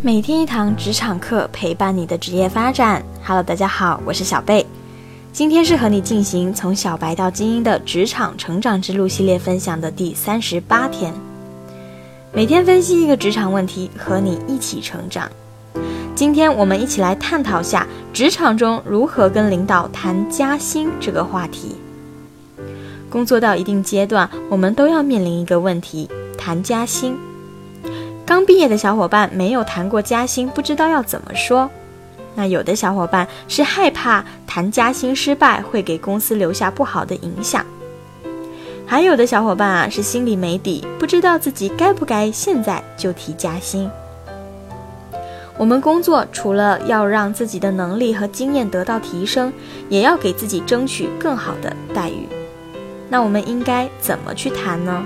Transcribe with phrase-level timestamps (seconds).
[0.00, 3.02] 每天一堂职场课，陪伴你的职业发展。
[3.24, 4.64] Hello，大家好，我是小贝。
[5.32, 11.12] 今天是和你进行从小白到精英的职场成长之路系列分享的第三十八天。
[12.32, 15.28] 每天分析一个职场问题，和你一起成长。
[16.14, 21.74] 今天我们一起来探讨下职场中如何跟领导谈加薪这个话题。
[23.10, 26.08] 工作到一定阶段，我们都要面临一个问题：
[26.38, 27.18] 谈加薪。
[28.28, 31.70] 刚毕业的小伙伴没有谈过加薪，不知道要怎么说。
[32.34, 37.64] 那有的小伙伴是害怕谈加薪失败会给公司留下不好的影响，
[38.86, 43.90] 还有的小伙伴啊是心里没底，不知道自己该不该现在就提加薪。
[45.56, 49.50] 我们工作除了要让自己的能力和经验得到提升，
[49.88, 52.28] 也要给自己争取更好的待遇。
[53.08, 55.02] 那我们应该怎么去谈呢？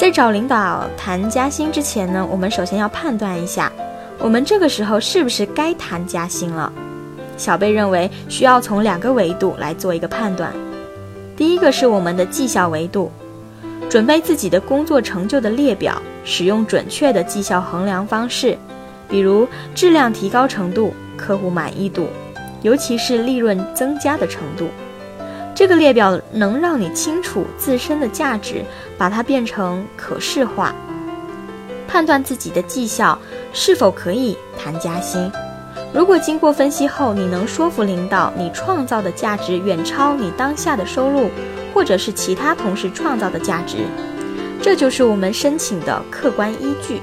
[0.00, 3.70] 在找领导谈加薪之前呢，我们首先要判断一下，
[4.18, 6.72] 我们这个时候是不是该谈加薪了。
[7.36, 10.54] 小贝认为需要从两个维度来做一个判断。
[11.36, 13.12] 第一个是我们的绩效维度，
[13.90, 18.56] 准备自己的工作成就的列表，使用准确的绩效衡量方式，
[19.06, 22.06] 比如质量提高程度、客户满意度，
[22.62, 24.66] 尤其是利润增加的程度。
[25.60, 28.64] 这个列表能让你清楚自身的价值，
[28.96, 30.74] 把它变成可视化，
[31.86, 33.18] 判断自己的绩效
[33.52, 35.30] 是否可以谈加薪。
[35.92, 41.28] 如果经过分析后，你能说服领导你创造的价值远超你当下的收入，
[41.74, 43.84] 或者是其他同事创造的价值，
[44.62, 47.02] 这就是我们申请的客观依据。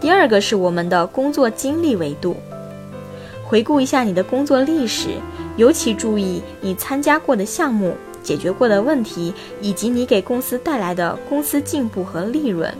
[0.00, 2.36] 第二个是我们的工作经历维度，
[3.44, 5.10] 回顾一下你的工作历史。
[5.58, 7.92] 尤其注意你参加过的项目、
[8.22, 12.72] 解决过的问题，以及你给公司带来的公司进步和利润。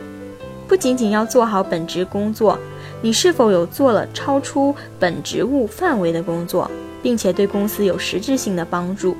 [0.65, 2.57] 不仅仅要做好本职工作，
[3.01, 6.71] 你是否有做了超出本职务范围的工作，
[7.03, 9.17] 并且对公司有实质性的帮助？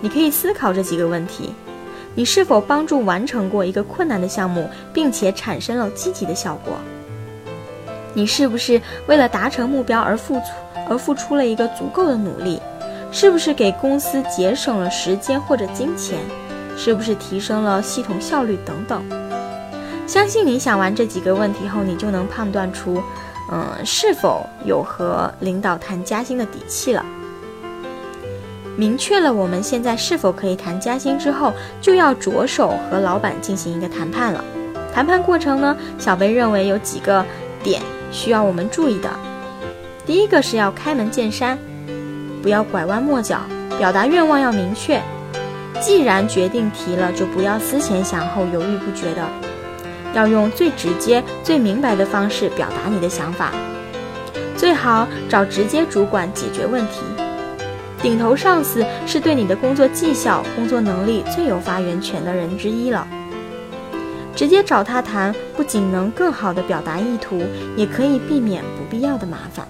[0.00, 1.50] 你可以思考这几个问题：
[2.16, 6.74] 你是否帮助完成过一个困难的项目，并且产生了积极的效果？
[8.12, 10.42] 你是不是为了达成目标而付出
[10.88, 12.60] 而付出了一个足够的努力？
[13.12, 16.18] 是不是给公司节省了时间或者金钱？
[16.74, 19.04] 是不是提升了系统效率等等？
[20.06, 23.02] 相信你想完这几个问题后，你就能判断出，
[23.52, 27.04] 嗯，是否有和领导谈加薪的底气了。
[28.74, 31.52] 明确了我们现在是否可以谈加薪之后，
[31.82, 34.42] 就要着手和老板进行一个谈判了。
[34.94, 37.22] 谈判过程呢，小贝认为有几个
[37.62, 39.10] 点需要我们注意的。
[40.06, 41.58] 第一个是要开门见山。
[42.42, 43.40] 不要拐弯抹角，
[43.78, 45.00] 表达愿望要明确。
[45.80, 49.26] 既然决定提了，就不要思前想后、犹豫不决的，
[50.14, 53.52] 要用最直接、最明白的方式表达你的想法。
[54.56, 57.00] 最好找直接主管解决问题。
[58.00, 63.06] 顶头上司是对你的工作绩效、工作能力最有发言权的人之一了。
[64.34, 67.42] 直接找他谈，不仅能更好地表达意图，
[67.76, 69.66] 也可以避免不必要的麻烦。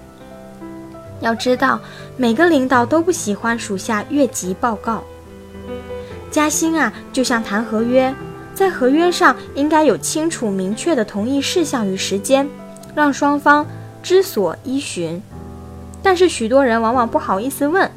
[1.23, 1.81] 要知道，
[2.19, 5.03] 每个领导都不喜欢属下越级报告。
[6.31, 8.15] 加薪啊，就像谈合约，
[8.55, 12.49] 在合约上应该有清楚明确的同意事项与时间，
[12.95, 13.67] 让双方
[14.03, 15.23] 知所依循。
[16.03, 17.91] 但是许多人往往不好意思问，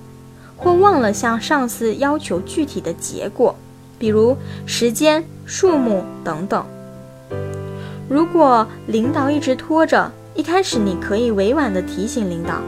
[0.55, 3.55] 或忘了向上司要求具体的结果，
[3.97, 6.63] 比如时间、数目等等。
[8.07, 12.61] 如果领导一直拖着，一开始你可以委婉地提醒领导。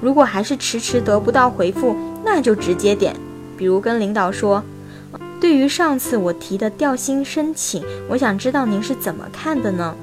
[0.00, 1.94] 如果还是迟迟得不到回复，
[2.24, 3.14] 那就直接点，
[3.56, 4.62] 比如跟领导说
[5.40, 9.94] ：“对于上次我提的调薪申请，我想知道您是怎么看的呢？”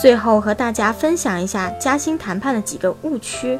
[0.00, 3.58] 最后和大家分享一下加薪谈判的几个误区，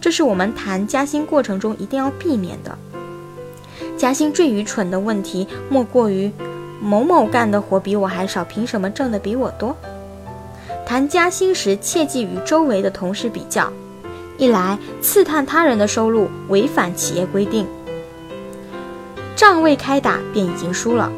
[0.00, 2.76] 这是我们谈加薪过程中一定要避免的。
[3.96, 6.30] 加薪最愚蠢的问题莫过于
[6.80, 9.74] 某某干的活比我还少，凭什么挣的比我多？
[10.94, 13.68] 谈加薪时，切忌与周围的同事比较，
[14.38, 17.66] 一来刺探他人的收入，违反企业规定，
[19.34, 21.10] 仗未开打便已经输了；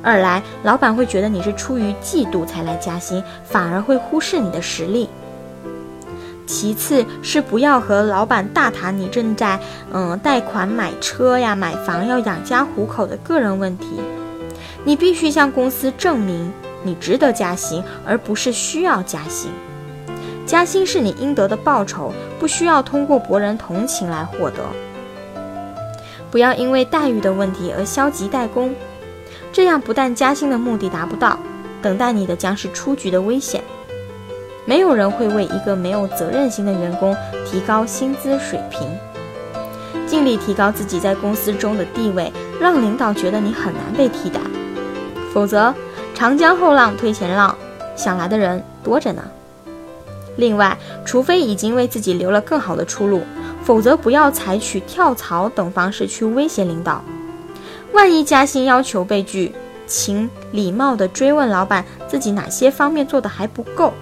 [0.00, 5.08] 二来老板会觉得你是出于嫉妒才来加薪，反而会忽视你的实力。
[6.46, 9.58] 其次是不要和老板大谈你正在
[9.92, 13.88] 嗯贷款买车呀、买房要养家糊口的个人问题，
[14.84, 16.52] 你必须向公司证明。
[16.86, 19.50] 你值得加薪，而不是需要加薪。
[20.46, 24.62] 加薪是你应得的报酬，不需要通过博人同情来获得。
[26.30, 28.74] 不要因为待遇的问题而消极怠工，
[29.52, 31.38] 这样不但加薪的目的达不到，
[31.82, 33.62] 等待你的将是出局的危险。
[34.64, 38.88] 没有人会为一个没有责任心的员工提高薪资水平。
[40.06, 44.40] 尽力提高自己在公司中的地位，让领导觉得你很难被替代。
[45.32, 45.74] 否则，
[46.16, 47.54] 长江后浪推前浪，
[47.94, 49.22] 想来的人多着呢。
[50.36, 50.74] 另外，
[51.04, 53.20] 除非已经为自己留了更好的出路，
[53.62, 57.04] 否则不要采取跳槽等方式去威胁领导。
[57.92, 59.54] 万一加薪要求被拒，
[59.86, 63.92] 请礼貌地追问老板自己哪些方面做得还不够，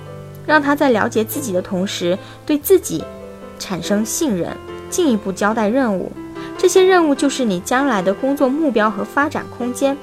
[0.46, 2.16] 让他在了解自己的同时，
[2.46, 3.02] 对自己
[3.58, 4.56] 产生信任，
[4.88, 6.12] 进一步交代任务。
[6.56, 9.96] 这些任务就是你将来的工作目标和发展空间。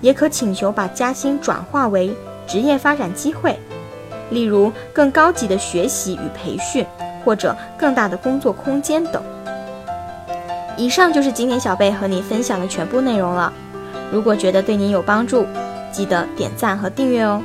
[0.00, 2.14] 也可请求把加薪转化为
[2.46, 3.58] 职业发展机会。
[4.30, 6.84] 例如更高级的学习与培训，
[7.24, 9.22] 或者更大的工作空间等。
[10.76, 13.52] 以上就是今天小贝和你分享的全部内容了。
[14.12, 15.46] 如果觉得对你有帮助，
[15.92, 17.40] 记得点赞和订阅哦。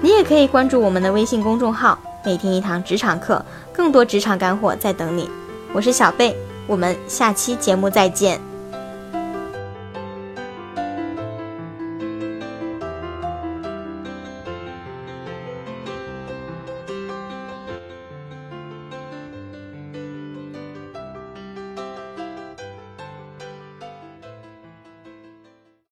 [0.00, 5.28] 你也可以关注我们的微信公众号“每天一堂职场课”，更多职场干货在等你。
[5.72, 6.34] 我是小贝，
[6.66, 8.47] 我们下期节目再见。